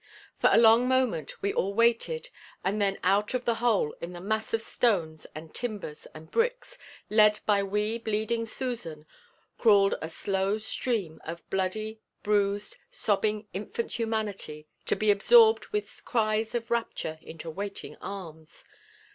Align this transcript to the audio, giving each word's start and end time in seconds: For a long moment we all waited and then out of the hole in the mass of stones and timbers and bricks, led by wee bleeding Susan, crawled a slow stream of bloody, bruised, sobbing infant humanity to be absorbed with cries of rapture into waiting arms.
For 0.39 0.49
a 0.51 0.57
long 0.57 0.87
moment 0.87 1.43
we 1.43 1.53
all 1.53 1.75
waited 1.75 2.29
and 2.63 2.81
then 2.81 2.97
out 3.03 3.35
of 3.35 3.45
the 3.45 3.53
hole 3.61 3.93
in 4.01 4.13
the 4.13 4.19
mass 4.19 4.51
of 4.51 4.59
stones 4.63 5.27
and 5.35 5.53
timbers 5.53 6.07
and 6.15 6.31
bricks, 6.31 6.79
led 7.11 7.39
by 7.45 7.61
wee 7.61 7.99
bleeding 7.99 8.47
Susan, 8.47 9.05
crawled 9.59 9.93
a 10.01 10.09
slow 10.09 10.57
stream 10.57 11.21
of 11.23 11.47
bloody, 11.51 11.99
bruised, 12.23 12.77
sobbing 12.89 13.47
infant 13.53 13.91
humanity 13.99 14.67
to 14.87 14.95
be 14.95 15.11
absorbed 15.11 15.67
with 15.67 16.03
cries 16.03 16.55
of 16.55 16.71
rapture 16.71 17.19
into 17.21 17.51
waiting 17.51 17.95
arms. 18.01 18.65